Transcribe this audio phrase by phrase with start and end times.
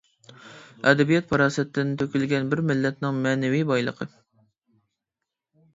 [0.91, 4.13] ئەدەبىيات پاراسەتتىن تۆكۈلگەن، بىر مىللەتنىڭ مەنىۋىيەت بايلىقى.